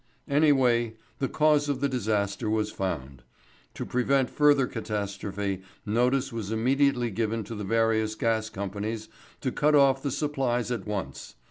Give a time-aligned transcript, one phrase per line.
[0.27, 3.21] Anyway, the cause of the disaster was found.
[3.75, 9.09] To prevent further catastrophe notice was immediately given to the various gas companies
[9.41, 11.35] to cut off the supplies at once.